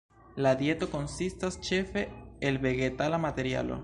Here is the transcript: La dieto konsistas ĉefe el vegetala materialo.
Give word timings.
La 0.45 0.51
dieto 0.61 0.87
konsistas 0.93 1.59
ĉefe 1.67 2.05
el 2.51 2.57
vegetala 2.67 3.21
materialo. 3.27 3.79